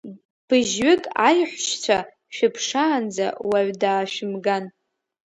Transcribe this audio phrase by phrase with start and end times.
[0.47, 1.97] Быжьҩык аиҳәшьцәа
[2.35, 4.65] шәыԥшаанӡа уаҩ даашәымган.